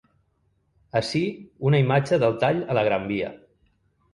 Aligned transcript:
Ací, 0.99 1.21
una 1.71 1.81
imatge 1.83 2.19
del 2.25 2.35
tall 2.45 2.65
a 2.75 2.79
la 2.79 2.85
Gran 2.89 3.07
Via. 3.13 3.31